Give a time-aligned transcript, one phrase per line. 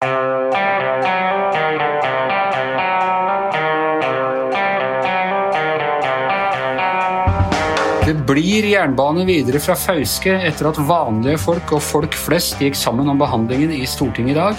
[0.00, 0.04] Det
[8.26, 13.18] blir jernbane videre fra Fauske etter at vanlige folk og folk flest gikk sammen om
[13.18, 14.54] behandlingen i Stortinget i dag.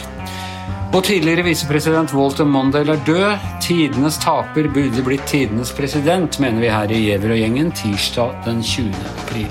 [0.92, 3.48] Og tidligere visepresident Walter Mondale er død.
[3.64, 8.60] Tidenes taper burde blitt tidenes president, mener vi her i Giæver og gjengen tirsdag den
[8.60, 8.92] 20.
[9.24, 9.48] april.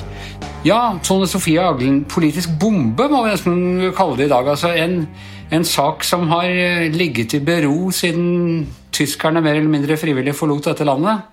[0.67, 4.49] Ja, Tone Sofie Aglen, politisk bombe må vi nesten kalle det i dag.
[4.51, 5.07] Altså en,
[5.51, 6.49] en sak som har
[6.93, 11.25] ligget i bero siden tyskerne mer eller mindre frivillig forlot dette landet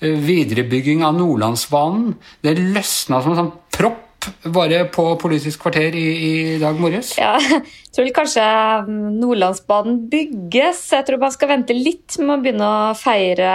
[0.00, 2.14] viderebygging av Nordlandsbanen.
[2.44, 4.02] Det løsna som en sånn propp
[4.50, 7.12] bare på Politisk kvarter i, i dag morges?
[7.18, 8.46] Ja, jeg tror kanskje
[8.90, 10.82] Nordlandsbanen bygges.
[10.92, 13.52] Jeg tror man skal vente litt med å begynne å feire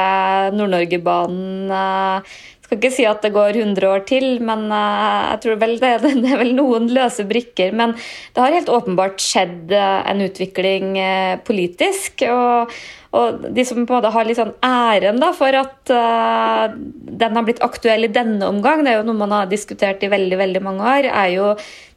[0.56, 2.24] Nord-Norgebanen.
[2.72, 6.32] Skal ikke si at det går 100 år til, men jeg tror vel det, det
[6.32, 7.76] er vel noen løse brikker.
[7.76, 10.96] Men det har helt åpenbart skjedd en utvikling
[11.44, 12.24] politisk.
[12.32, 12.72] og
[13.12, 17.36] og de som på en måte har litt sånn æren da, for at uh, den
[17.36, 20.40] har blitt aktuell i denne omgang, det er jo noe man har diskutert i veldig
[20.40, 21.50] veldig mange år, er jo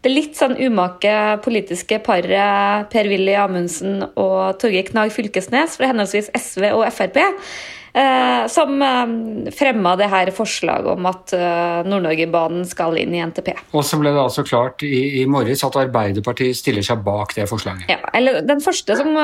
[0.05, 1.15] det litt sånn umake
[1.47, 7.23] politiske paret Per-Willy Amundsen og Torgeir Knag Fylkesnes fra henholdsvis SV og Frp.
[7.95, 13.53] Eh, som eh, fremma det her forslaget om at eh, Nord-Norge-banen skal inn i NTP.
[13.71, 17.47] Og så ble det altså klart i, i morges at Arbeiderpartiet stiller seg bak det
[17.47, 17.87] forslaget.
[17.93, 19.15] Ja, eller Den første som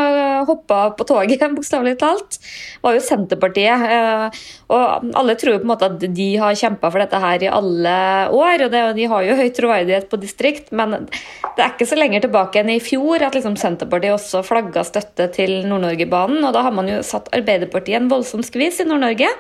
[0.47, 2.39] hoppa på toget, bokstavelig talt,
[2.85, 4.39] var jo Senterpartiet.
[4.71, 7.97] Og alle tror på en måte at de har kjempa for dette her i alle
[8.31, 11.99] år, og det, de har jo høy troverdighet på distrikt, men det er ikke så
[11.99, 16.63] lenger tilbake enn i fjor at liksom Senterpartiet også flagga støtte til Nord-Norge-banen, og da
[16.69, 19.33] har man jo satt Arbeiderpartiet en voldsom skvis i Nord-Norge,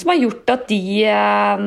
[0.00, 1.64] som har gjort at de eh,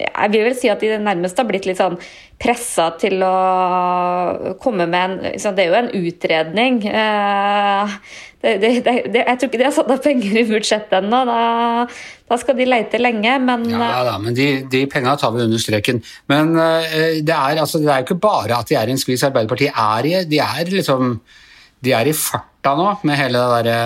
[0.00, 1.98] Jeg vil vel si at de nærmest har blitt litt sånn
[2.40, 6.80] pressa til å komme med en Det er jo en utredning.
[6.88, 7.94] Eh,
[8.40, 8.70] det, det,
[9.12, 11.18] det, jeg tror ikke de har satt av penger i budsjettet ennå.
[11.28, 11.40] Da,
[12.30, 15.60] da, skal de leite lenge, men Ja, da, men de, de penga tar vi under
[15.60, 16.00] streken.
[16.32, 16.88] Men uh,
[17.20, 19.76] det er altså det er jo ikke bare at de er i en skvis Arbeiderpartiet
[19.76, 20.16] er i.
[20.30, 21.18] De er liksom
[21.84, 23.78] De er i farta nå med hele det derre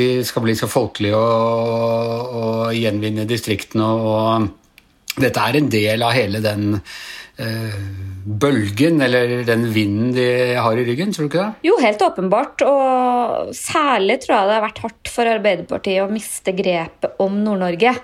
[0.00, 3.86] de skal bli så folkelige og, og gjenvinne distriktene.
[3.86, 7.76] og Dette er en del av hele den eh,
[8.24, 11.68] bølgen, eller den vinden de har i ryggen, tror du ikke det?
[11.70, 12.64] Jo, helt åpenbart.
[12.66, 17.94] Og særlig tror jeg det har vært hardt for Arbeiderpartiet å miste grepet om Nord-Norge.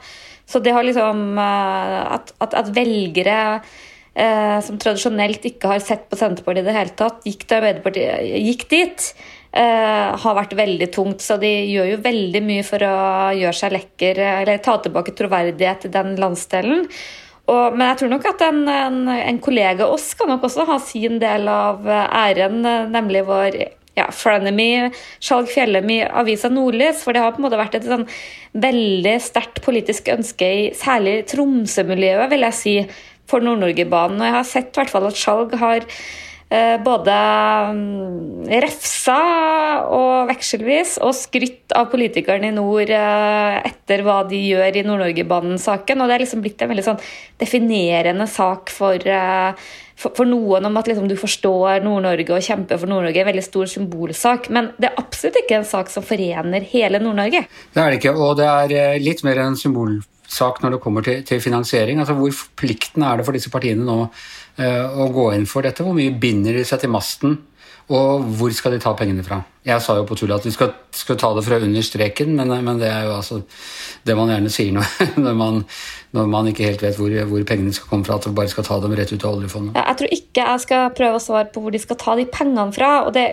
[0.47, 3.37] Så det har liksom uh, at, at, at velgere
[4.17, 8.31] eh, som tradisjonelt ikke har sett på Senterpartiet i det hele tatt, gikk, til Arbeiderpartiet,
[8.47, 9.09] gikk dit.
[9.57, 12.97] Uh, har vært veldig tungt, så de gjør jo veldig mye for å
[13.33, 16.83] gjøre seg lekker, eller ta tilbake troverdighet i den landsdelen.
[17.47, 20.77] Og, men jeg tror nok at en, en, en, kollega oss kan nok også ha
[20.83, 22.59] sin del av æren,
[22.93, 23.57] nemlig vår
[23.97, 24.91] ja, frenemy
[25.23, 27.01] Skjalg Fjellem i avisa Nordlys.
[27.07, 28.05] For det har på en måte vært et sånn
[28.67, 32.77] veldig sterkt politisk ønske i særlig Tromsø-miljøet, vil jeg si,
[33.31, 34.21] for Nord-Norge-banen.
[34.21, 37.15] Og jeg har sett i hvert fall at Skjalg har Eh, både
[37.75, 39.17] mm, refsa
[39.91, 46.01] og vekselvis og skrytt av politikerne i nord eh, etter hva de gjør i Nord-Norge-banen-saken.
[46.01, 47.03] Og det er liksom blitt en veldig sånn
[47.43, 49.67] definerende sak eh,
[49.99, 53.25] for, for noen om at liksom du forstår Nord-Norge og kjemper for Nord-Norge.
[53.25, 54.51] En veldig stor symbolsak.
[54.55, 57.47] Men det er absolutt ikke en sak som forener hele Nord-Norge.
[57.75, 61.23] Det er det ikke, og det er litt mer en symbolsak når det kommer til,
[61.27, 61.99] til finansiering.
[61.99, 65.85] Altså Hvor forpliktende er det for disse partiene nå Eh, å gå inn for dette?
[65.85, 67.37] Hvor mye binder de seg til masten?
[67.87, 69.39] Og hvor skal de ta pengene fra?
[69.67, 72.51] Jeg sa jo på tull at de skal, skal, ta det fra under streken, men,
[72.67, 73.39] men, det er jo altså
[74.07, 74.73] det man gjerne sier
[75.25, 75.61] når, man,
[76.17, 78.17] når man, ikke helt vet hvor, hvor, pengene skal komme fra.
[78.19, 79.79] At vi bare skal ta dem rett ut av oljefondet.
[79.79, 82.75] Jeg tror ikke jeg skal prøve å svare på hvor de skal ta de pengene
[82.75, 82.91] fra.
[83.07, 83.27] og Det,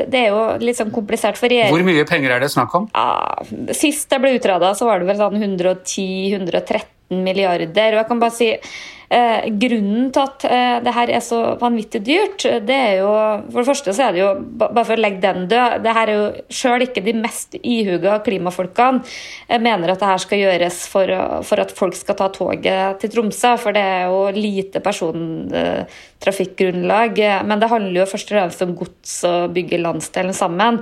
[0.00, 1.76] det er jo litt sånn komplisert for regjeringen.
[1.76, 2.88] Hvor mye penger er det snakk om?
[2.94, 7.98] Ja, sist jeg ble utrada, så var det vel sånn 110-113 milliarder.
[7.98, 11.98] Og jeg kan bare si Eh, grunnen til at eh, det her er så vanvittig
[12.06, 13.10] dyrt, det er jo
[13.50, 14.28] For det første så er det jo,
[14.60, 18.20] bare for å legge den død, det her er jo sjøl ikke de mest ihuga
[18.22, 19.02] klimafolkene
[19.50, 21.06] jeg mener at det her skal gjøres for,
[21.46, 27.18] for, at folk skal ta toget til Tromsø, for det er jo lite persontrafikkgrunnlag.
[27.48, 30.74] Men det handler jo først og fremst om gods og bygge landsdelen sammen.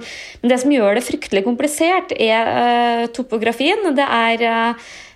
[0.43, 3.81] Men det som gjør det fryktelig komplisert, er uh, topografien.
[3.97, 4.39] Det er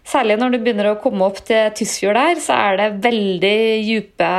[0.03, 4.31] Særlig når du begynner å komme opp til Tysfjord der, så er det veldig dype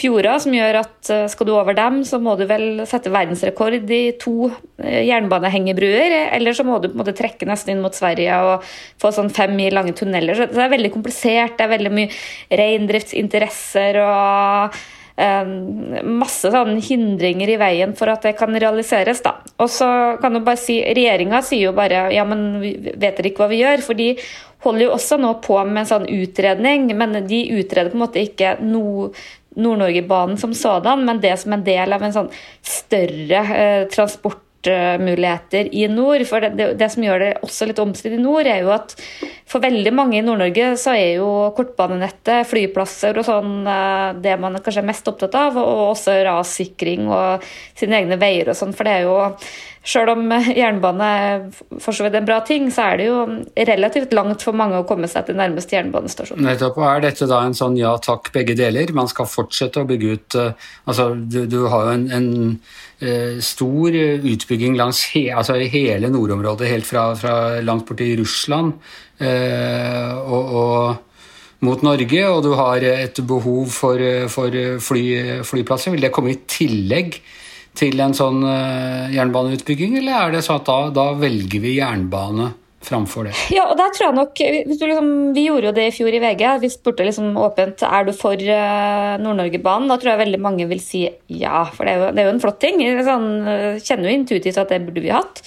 [0.00, 3.92] fjorder som gjør at eh, skal du over dem, så må du vel sette verdensrekord
[3.94, 4.50] i to
[4.82, 6.16] eh, jernbanehengebruer.
[6.34, 8.66] Eller så må du på en måte trekke nesten inn mot Sverige og
[9.02, 10.34] få sånn fem mil lange tunneler.
[10.34, 11.54] Så det er veldig komplisert.
[11.54, 14.82] Det er veldig mye reindriftsinteresser og
[15.14, 19.22] masse sånn hindringer i veien for at det kan realiseres.
[19.22, 19.36] da.
[19.62, 19.86] Og så
[20.20, 23.52] kan du bare si, Regjeringa sier jo bare ja, men vi vet dere ikke hva
[23.52, 23.84] vi gjør?
[23.86, 24.08] for de
[24.64, 28.22] holder jo også nå på med en sånn utredning, men de utreder på en måte
[28.24, 29.10] ikke noe
[29.54, 32.30] Nord-Norge-banen som sådan, men det som en del av en sånn
[32.64, 36.24] større eh, transportmuligheter i nord.
[36.26, 38.96] For det, det, det, som gjør det også litt omstridt i nord, er jo at
[39.50, 44.56] for veldig mange i Nord-Norge så er jo kortbanenettet, flyplasser og sånn eh, det man
[44.56, 47.44] kanskje er mest opptatt av, og også rassikring og
[47.76, 48.74] sine egne veier og sånn.
[48.76, 49.20] For det er jo
[49.84, 51.08] Sjøl om jernbane
[51.76, 53.18] for så vidt en bra ting, så er det jo
[53.68, 56.40] relativt langt for mange å komme seg til nærmeste jernbanestasjon.
[56.40, 56.78] Nettopp.
[56.80, 58.94] og Er dette da en sånn ja takk, begge deler?
[58.96, 62.30] Man skal fortsette å bygge ut uh, altså Du, du har jo en, en
[63.04, 64.00] uh, stor
[64.32, 68.78] utbygging langs he, altså hele nordområdet, helt fra, fra langt borti Russland
[69.20, 74.00] og, og mot Norge, og du har et behov for,
[74.32, 75.04] for fly,
[75.46, 75.94] flyplasser.
[75.94, 77.20] Vil det komme i tillegg
[77.78, 82.52] til en sånn uh, jernbaneutbygging, eller er det sånn at da, da, velger vi jernbane
[82.84, 83.34] framfor det?
[83.54, 86.44] Ja, og der tror jeg nok, liksom, Vi gjorde jo det i fjor i VG.
[86.62, 89.88] Vi spurte liksom åpent er du for Nord-Norge-banen.
[89.90, 92.34] Da tror jeg veldig mange vil si ja, for det er jo, det er jo
[92.34, 92.82] en flott ting.
[93.08, 93.30] Sånn,
[93.80, 95.40] kjenner jo intuitivt at det burde vi hatt.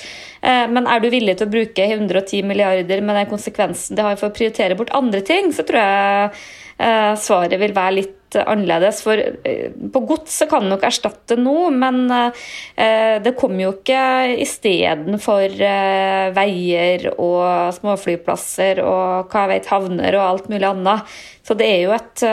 [0.47, 4.19] Uh, men er du villig til å bruke 110 milliarder med den konsekvensen det har
[4.19, 6.37] for å prioritere bort andre ting, så tror jeg
[6.77, 9.01] svaret vil være litt annerledes.
[9.05, 14.01] For eh, på gods kan det nok erstatte noe, men eh, det kommer jo ikke
[14.43, 21.17] istedenfor eh, veier og småflyplasser og hva jeg vet, havner og alt mulig annet.
[21.47, 22.23] Så det er jo et,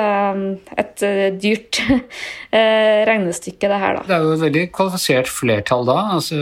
[0.75, 1.03] et
[1.39, 1.79] dyrt
[3.11, 4.03] regnestykke, det her, da.
[4.09, 6.41] Det er jo et veldig kvalifisert flertall da, altså,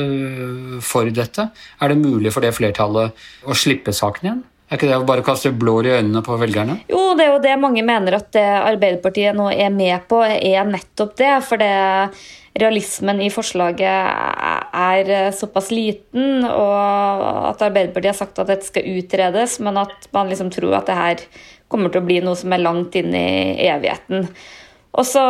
[0.81, 1.51] for dette.
[1.85, 3.13] Er det mulig for det flertallet
[3.45, 4.41] å slippe saken igjen?
[4.73, 6.79] Er ikke det å bare kaste blår i øynene på velgerne?
[6.89, 10.65] Jo, det er jo det mange mener at det Arbeiderpartiet nå er med på, er
[10.65, 11.33] nettopp det.
[11.45, 11.75] For det
[12.57, 19.59] realismen i forslaget er såpass liten, og at Arbeiderpartiet har sagt at dette skal utredes,
[19.61, 21.27] men at man liksom tror at det her
[21.73, 24.25] kommer til å bli noe som er langt inn i evigheten.
[24.93, 25.23] Og så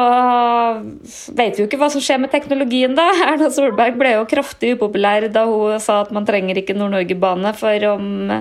[1.39, 3.07] vet vi jo ikke hva som skjer med teknologien, da.
[3.31, 7.89] Erna Solberg ble jo kraftig upopulær da hun sa at man trenger ikke Nord-Norge-bane, for
[7.93, 8.33] om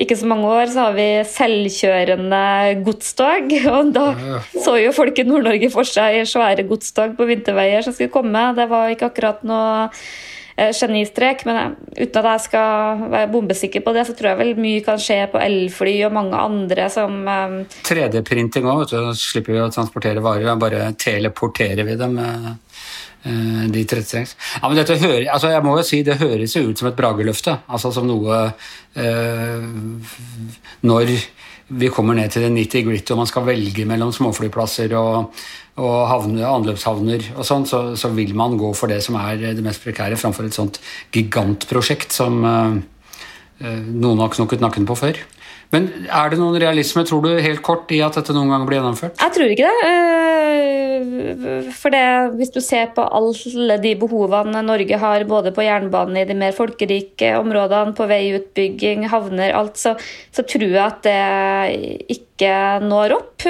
[0.00, 2.44] ikke så mange år så har vi selvkjørende
[2.86, 3.52] godstog.
[3.76, 4.06] Og da
[4.56, 8.48] så jo folk i Nord-Norge for seg svære godstog på vinterveier som skulle komme.
[8.56, 9.90] Det var ikke akkurat noe
[10.56, 11.44] genistrek.
[11.48, 14.82] Men eh, uten at jeg skal være bombesikker på det, så tror jeg vel mye
[14.86, 19.72] kan skje på elfly og mange andre som 3D-printing eh, òg, så slipper vi å
[19.74, 20.54] transportere varer.
[20.60, 22.20] Bare teleporterer vi dem.
[23.24, 24.34] De 36.
[24.60, 26.98] Ja, men dette hører, altså jeg må jo si Det høres jo ut som et
[26.98, 27.54] brageløfte.
[27.72, 28.40] Altså som noe
[29.00, 29.64] eh,
[30.84, 31.12] Når
[31.68, 35.30] vi kommer ned til det nitty-gritty og man skal velge mellom småflyplasser og,
[35.80, 39.64] og havne, anløpshavner og sånn, så, så, vil man gå for det som er det
[39.64, 40.80] mest prekære, framfor et sånt
[41.14, 42.76] gigantprosjekt som uh,
[43.60, 45.20] noen har knokket nakken på før.
[45.72, 48.80] Men er det noen realisme, tror du, helt kort, i at dette noen gang blir
[48.80, 49.16] gjennomført?
[49.20, 49.88] Jeg tror ikke det.
[49.88, 52.04] Eh, for det,
[52.38, 56.54] hvis du ser på alle de behovene Norge har, både på jernbanen i de mer
[56.56, 59.96] folkerike områdene, på veiutbygging, havner, alt, så,
[60.34, 63.48] så tror jeg at det ikke når opp.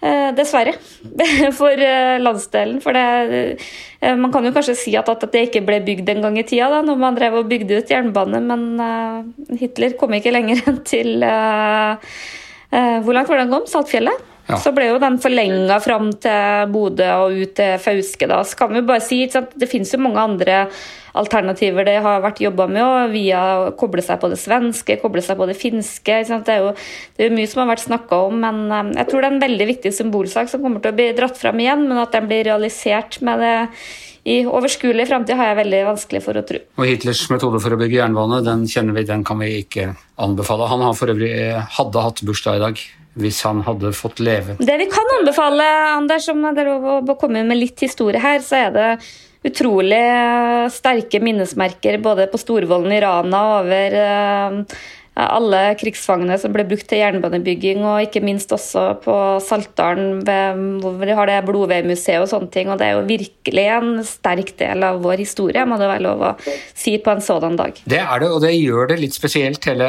[0.00, 0.74] Eh, dessverre.
[1.58, 2.80] For eh, landsdelen.
[2.84, 3.56] For det,
[4.00, 6.44] eh, man kan jo kanskje si at, at, det ikke ble bygd en gang i
[6.44, 10.82] tida, da, når man drev og bygde ut jernbane, men Hitler kom ikke lenger enn
[10.86, 13.68] til Hvor langt var det han kom?
[13.70, 14.35] Saltfjellet?
[14.46, 14.58] Ja.
[14.62, 18.28] Så ble jo den forlenga fram til Bodø og ut til Fauske.
[18.30, 18.42] Da.
[18.46, 20.66] Så kan vi bare si at Det finnes jo mange andre
[21.16, 25.22] alternativer det har vært jobba med, og via å koble seg på det svenske, koble
[25.24, 26.18] seg på det finske.
[26.28, 26.74] Det er, jo,
[27.16, 29.36] det er jo mye som har vært snakka om, men um, jeg tror det er
[29.36, 32.28] en veldig viktig symbolsak som kommer til å bli dratt fram igjen, men at den
[32.28, 33.56] blir realisert med det
[34.26, 36.58] i overskuelig framtid har jeg veldig vanskelig for å tro.
[36.82, 40.66] Og Hitlers metode for å bygge jernbane den kjenner vi, den kan vi ikke anbefale.
[40.72, 41.30] Han har for øvrig
[41.78, 42.82] hadde hatt bursdag i dag
[43.16, 44.58] hvis han hadde fått leve.
[44.60, 48.74] Det vi kan anbefale, Anders, om dere å komme med litt historie her, så er
[48.76, 48.90] det
[49.46, 50.02] utrolig
[50.74, 54.78] sterke minnesmerker både på Storvollen i Rana over eh,
[55.16, 60.20] alle krigsfangene som ble brukt til jernbanebygging, og ikke minst også på Saltdalen,
[60.82, 62.68] hvor vi har det Blodveimuseet og sånne ting.
[62.68, 66.26] og Det er jo virkelig en sterk del av vår historie, må det være lov
[66.28, 66.34] å
[66.76, 67.80] si på en sådan dag.
[67.88, 69.88] Det er det, og det gjør det litt spesielt, hele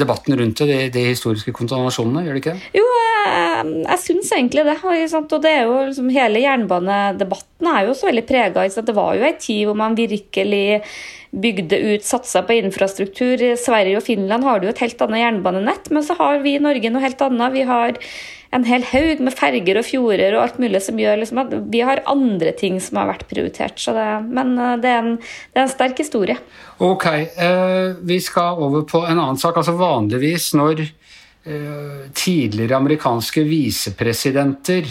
[0.00, 2.80] debatten rundt det, de, de historiske kontaminasjonene, gjør det ikke det?
[2.80, 2.86] Jo,
[3.26, 4.76] jeg, syns egentlig det.
[4.82, 9.26] Og det er jo liksom, hele jernbanedebatten er jo så veldig prega Det var jo
[9.28, 10.82] ei tid hvor man virkelig
[11.30, 16.02] bygde ut, satsa på infrastruktur, Sverige og Finland har du et helt annet jernbanenett, men
[16.02, 17.54] så har vi i Norge noe helt annet.
[17.54, 18.00] Vi har
[18.50, 21.84] en hel haug med ferger og fjorder og alt mulig som gjør liksom at vi
[21.86, 23.78] har andre ting som har vært prioritert.
[23.78, 26.36] Det, men eh, det er, en, det er, en, sterk historie.
[26.82, 29.60] Ok, eh, vi skal over på en annen sak.
[29.60, 30.82] Altså Vanligvis når
[31.42, 34.84] tidligere amerikanske visepresidenter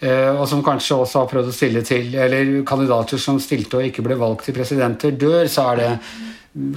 [0.00, 3.90] eh, og som kanskje også har prøvd å stille til, eller kandidater som stilte og
[3.90, 5.90] ikke ble valgt til presidenter, dør, så er det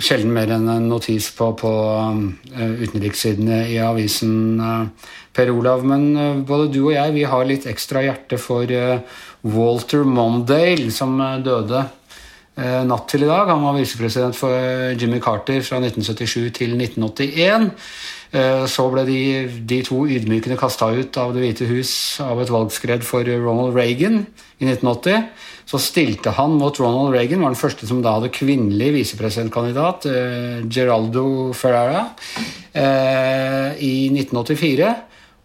[0.03, 4.59] sjelden mer enn en notis på, på uh, utenrikssidene i avisen.
[5.31, 8.67] Per Olav, men både du og jeg vi har litt ekstra hjerte for
[9.47, 11.85] Walter Mondale, som døde
[12.59, 13.47] natt til i dag.
[13.47, 14.51] Han var visepresident for
[14.99, 17.71] Jimmy Carter fra 1977 til 1981.
[18.31, 19.21] Så ble de,
[19.67, 21.91] de to ydmykende kasta ut av Det hvite hus
[22.23, 24.21] av et valgskred for Ronald Reagan
[24.61, 25.25] i 1980.
[25.71, 30.65] Så stilte han mot Ronald Reagan, var den første som da hadde kvinnelig visepresidentkandidat, eh,
[30.67, 32.09] Geraldo Ferrara,
[32.73, 34.95] eh, i 1984.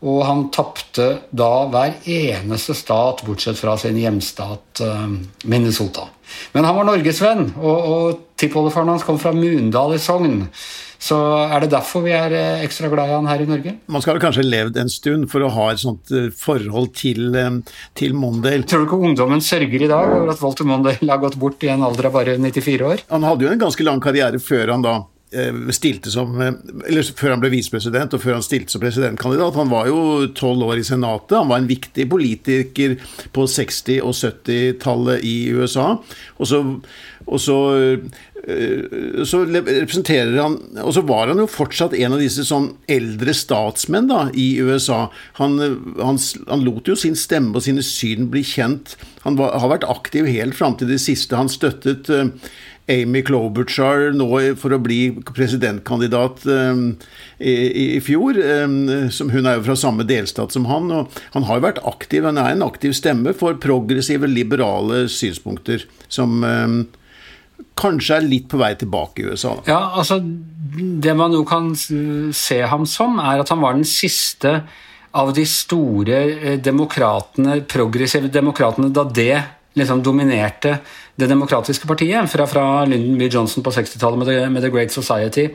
[0.03, 5.07] Og han tapte da hver eneste stat, bortsett fra sin hjemstat eh,
[5.45, 6.09] Minnesota.
[6.53, 10.43] Men han var norgesvenn, og, og tippoldefaren hans kom fra Mundal i Sogn.
[11.07, 13.77] Så er det derfor vi er eh, ekstra glad i han her i Norge?
[13.93, 17.29] Man skal jo kanskje levd en stund for å ha et sånt eh, forhold til,
[17.39, 17.61] eh,
[17.99, 18.67] til Mondale.
[18.67, 21.71] Tror du ikke ungdommen sørger i dag over at Walter Mondale har gått bort i
[21.73, 23.05] en alder av bare 94 år?
[23.13, 24.97] Han hadde jo en ganske lang karriere før han da
[25.75, 29.59] stilte som, eller Før han ble visepresident og før han stilte som presidentkandidat.
[29.59, 31.35] Han var jo tolv år i Senatet.
[31.37, 32.95] Han var en viktig politiker
[33.35, 35.89] på 60- og 70-tallet i USA.
[36.39, 36.63] Og så,
[37.27, 37.59] og så
[38.47, 40.55] Eh, så representerer han
[40.85, 45.07] Og så var han jo fortsatt en av disse sånn eldre statsmenn da, i USA.
[45.41, 45.59] Han,
[45.99, 48.95] han, han lot jo sin stemme og sine syn bli kjent.
[49.25, 51.35] Han var, har vært aktiv helt fram til det siste.
[51.39, 52.11] Han støttet
[52.89, 54.29] Amy Klobuchar nå
[54.61, 56.85] for å bli presidentkandidat um,
[57.39, 57.55] i,
[57.97, 58.39] i, fjor.
[58.39, 58.77] Um,
[59.11, 60.93] som hun er jo fra samme delstat som han.
[60.95, 65.89] og Han har jo vært aktiv, han er en aktiv stemme for progressive, liberale synspunkter.
[66.09, 66.79] som um,
[67.77, 69.57] kanskje er litt på vei tilbake i USA.
[69.59, 69.71] Da.
[69.73, 74.61] Ja, altså Det man jo kan se ham som, er at han var den siste
[75.17, 79.39] av de store eh, demokratene, progressive demokratene da det
[79.77, 80.79] liksom dominerte
[81.17, 83.29] Det demokratiske partiet, fra, fra Lyndon B.
[83.33, 85.47] Johnson på 60-tallet med, med, The Great Society.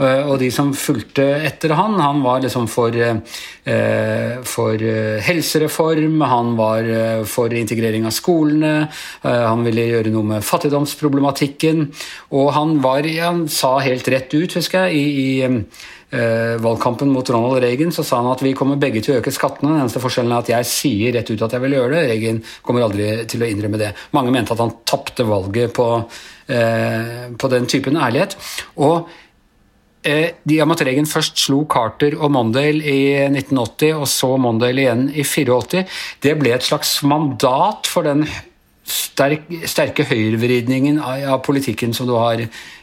[0.00, 6.20] Uh, og de som fulgte etter han, han var liksom for, uh, for uh, helsereform,
[6.32, 6.88] han var
[7.28, 8.88] for integrering av skolene,
[9.22, 11.84] han ville gjøre noe med fattigdomsproblematikken,
[12.32, 15.58] og han, var, han sa helt rett ut, husker jeg, i, i eh,
[16.12, 19.70] valgkampen mot Ronald Reagan, så sa han at vi kommer begge til å øke skattene.
[19.72, 22.02] Den eneste forskjellen er at jeg sier rett ut at jeg vil gjøre det.
[22.10, 23.92] Reagan kommer aldri til å innrømme det.
[24.16, 25.88] Mange mente at han tapte valget på,
[26.52, 28.36] eh, på den typen ærlighet.
[28.84, 29.08] Og
[30.04, 35.08] eh, de at Reagan først slo Carter og Mondale i 1980, og så Mondale igjen
[35.14, 35.86] i 84,
[36.20, 38.26] det ble et slags mandat for den
[38.84, 42.81] sterk, sterke høyrevridningen av, av politikken som du har Eh,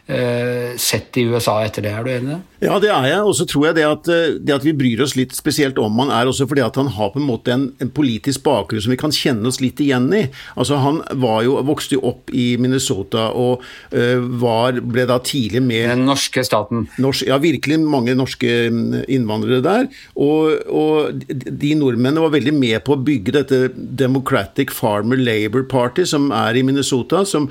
[0.80, 1.92] sett i USA etter det.
[1.94, 2.40] Er du enig i det?
[2.60, 3.20] Ja, det er jeg.
[3.24, 5.96] Og så tror jeg det at, eh, det at, vi bryr oss litt spesielt om
[6.02, 8.92] han, er også fordi at han har på en måte en, en politisk bakgrunn som
[8.92, 10.26] vi kan kjenne oss litt igjen i.
[10.60, 13.64] Altså Han var jo, vokste jo opp i Minnesota og
[13.96, 16.88] uh, var, ble da tidlig med Den norske staten.
[17.00, 19.88] Norsk, ja, virkelig mange norske mm, innvandrere der.
[20.20, 26.06] Og, og de nordmennene var veldig med på å bygge dette Democratic Farmer Labor Party
[26.10, 27.48] som er i Minnesota, som,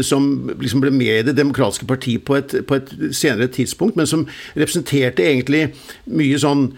[0.00, 3.96] som liksom ble med i det demokratiske partiet parti på et, på et, senere tidspunkt,
[3.96, 4.26] men som
[4.56, 5.70] representerte egentlig
[6.06, 6.68] mye sånn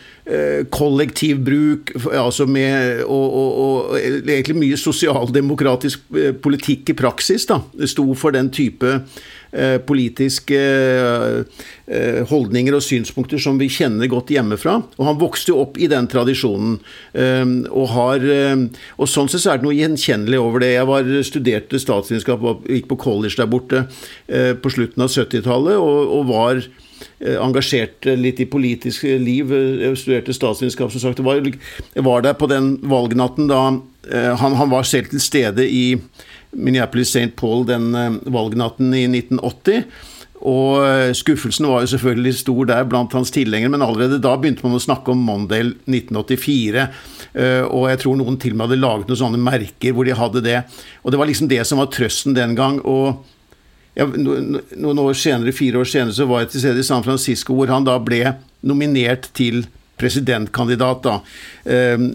[0.74, 7.46] kollektiv bruk, altså med, og, og, og, egentlig mye sosialdemokratisk eh, politikk i praksis.
[7.48, 9.37] da, sto for den type Eh,
[9.88, 14.76] politiske eh, holdninger og synspunkter som vi kjenner godt hjemmefra.
[14.98, 16.76] Og han vokste jo opp i den tradisjonen.
[17.16, 18.26] Eh, og, har,
[18.98, 20.74] og sånn sett så er det noe gjenkjennelig over det.
[20.76, 23.86] Jeg var, studerte statsvitenskap og gikk på college der borte
[24.28, 26.60] på slutten av 70-tallet, og, og var
[27.18, 29.52] engasjert litt i politisk liv.
[29.52, 31.22] Jeg studerte statsvitenskap, som sagt.
[31.22, 35.84] Jeg var, der på den valgnatten da han, han var selv til stede i
[36.56, 37.34] Minneapolis St.
[37.36, 39.84] Paul den eh, valgnatten i 1980.
[40.46, 44.64] Og eh, skuffelsen var jo selvfølgelig stor der blant hans tilhengere, men allerede da begynte
[44.66, 46.84] man å snakke om Mondale 1984.
[47.34, 50.14] Eh, og jeg tror noen til og med hadde laget noen sånne merker hvor de
[50.18, 50.60] hadde det.
[51.02, 52.80] Og det var liksom det som var trøsten den gang.
[52.84, 53.24] og
[53.98, 57.72] noen år senere, fire år senere så var jeg til stede i San Francisco, hvor
[57.72, 59.64] han da ble nominert til
[59.98, 61.16] presidentkandidat da,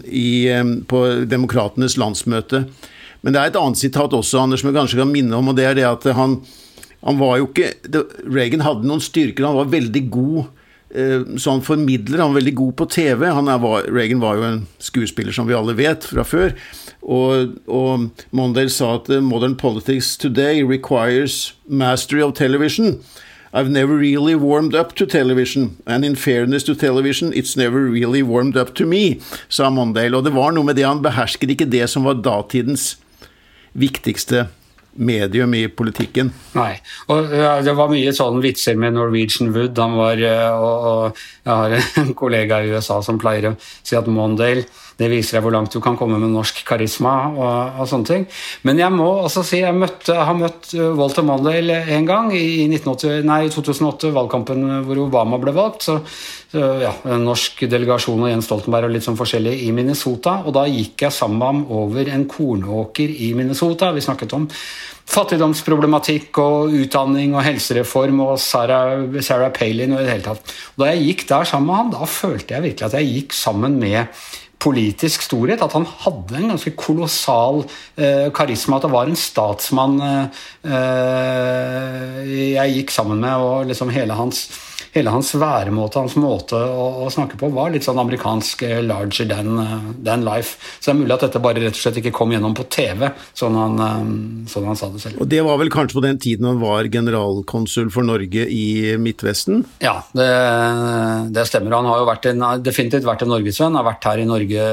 [0.08, 0.48] i,
[0.88, 2.62] på Demokratenes landsmøte.
[3.24, 5.56] Men det er et annet sitat også, Anders, som jeg kanskje kan minne om, og
[5.56, 6.42] det er det at han
[7.04, 7.74] Han var jo ikke
[8.24, 10.46] Reagan hadde noen styrker, han var veldig god
[11.36, 12.18] så han formidler.
[12.18, 13.26] Han var veldig god på TV.
[13.26, 16.54] Var, Reagan var jo en skuespiller, som vi alle vet fra før.
[17.02, 23.00] Og, og Mondale sa at modern politics today requires mastery of television.
[23.52, 28.20] I've never really warmed up to television, and in fairness to television, it's never really
[28.20, 30.16] warmed up to me, sa Mondale.
[30.16, 32.96] Og det var noe med det, han behersker ikke det som var datidens
[33.74, 34.46] viktigste
[34.94, 36.30] medium i politikken.
[36.54, 36.76] Nei.
[37.10, 39.78] Og ja, Det var mye sånn vitser med Norwegian Wood.
[39.78, 40.22] Han var,
[40.54, 44.68] og, og Jeg har en kollega i USA som pleier å si at Mondale
[45.00, 48.26] det viser deg hvor langt du kan komme med norsk karisma og, og sånne ting.
[48.66, 53.26] Men jeg må også si jeg møtte, har møtt Walter Mondale en gang i 1980,
[53.26, 55.88] nei, 2008, valgkampen hvor Obama ble valgt.
[55.88, 55.98] Så,
[56.52, 60.40] så ja, en norsk delegasjon og Jens Stoltenberg og litt sånn forskjellig i Minnesota.
[60.44, 63.90] Og da gikk jeg sammen med ham over en kornåker i Minnesota.
[63.94, 64.48] Vi snakket om
[65.10, 70.54] fattigdomsproblematikk og utdanning og helsereform og Sarah, Sarah Palin og i det hele tatt.
[70.74, 73.36] Og da jeg gikk der sammen med han, da følte jeg virkelig at jeg gikk
[73.36, 74.06] sammen med
[74.64, 75.62] politisk storhet.
[75.64, 77.62] At han hadde en ganske kolossal
[77.96, 78.80] eh, karisma.
[78.80, 80.44] At det var en statsmann eh,
[82.54, 84.46] jeg gikk sammen med, og liksom hele hans
[84.94, 89.28] hele hans væremåte, hans måte å, å, snakke på, var litt sånn amerikansk eh, larger
[89.30, 90.58] than, uh, than, life.
[90.78, 93.08] Så det er mulig at dette bare rett og slett ikke kom gjennom på TV,
[93.36, 94.14] sånn han, um,
[94.50, 95.22] sånn han sa det selv.
[95.24, 99.64] Og Det var vel kanskje på den tiden han var generalkonsul for Norge i Midtvesten?
[99.84, 100.30] Ja, det,
[101.34, 101.78] det stemmer.
[101.80, 104.68] Han har jo vært en, definitivt vært en norgesvenn, har vært her i Norge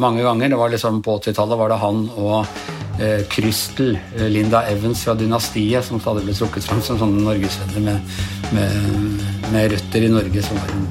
[0.00, 0.50] mange ganger.
[0.50, 3.96] Det var liksom På 80-tallet var det han og eh, Crystal,
[4.28, 8.18] Linda Evans fra Dynastiet, som stadig ble trukket fram som sånne norgesvenner med,
[8.54, 10.84] med med røtter i Norge, som var en,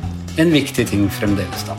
[0.45, 1.67] en viktig ting fremdeles.
[1.69, 1.77] da.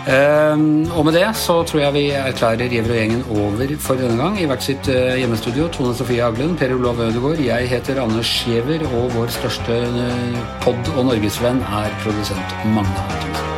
[0.00, 4.16] Um, og med det så tror jeg vi erklærer Giæver og gjengen over for denne
[4.16, 4.40] gang.
[4.40, 5.68] I hvert sitt uh, hjemmestudio.
[5.76, 7.44] Tone Sofie Haglund, Per Olav Ødegaard.
[7.44, 13.49] Jeg heter Anders Giæver, og vår største uh, pod- og norgesvenn er produsent Magne Antonsen.